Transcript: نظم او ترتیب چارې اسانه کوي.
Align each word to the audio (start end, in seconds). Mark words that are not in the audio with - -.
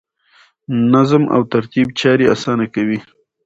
نظم 0.93 1.23
او 1.35 1.41
ترتیب 1.53 1.87
چارې 1.99 2.25
اسانه 2.33 2.65
کوي. 2.73 2.99